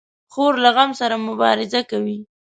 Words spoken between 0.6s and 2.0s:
له غم سره مبارزه